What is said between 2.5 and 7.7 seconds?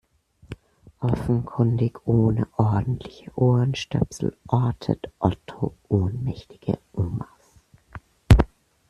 ordentliche Ohrenstöpsel ortet Otto ohnmächtige Omas.